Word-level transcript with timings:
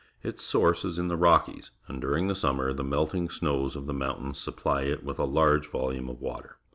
Its 0.23 0.41
source 0.43 0.83
is 0.83 0.97
in 0.97 1.09
the 1.09 1.15
Rockies, 1.15 1.69
and 1.87 2.01
during 2.01 2.27
the 2.27 2.33
summer 2.33 2.73
the 2.73 2.83
melting 2.83 3.29
snows 3.29 3.75
of 3.75 3.85
the 3.85 3.93
mountains 3.93 4.39
supply 4.39 4.81
it 4.81 5.03
with 5.03 5.19
a 5.19 5.25
large 5.25 5.69
volume 5.69 6.09
of 6.09 6.19
water. 6.19 6.57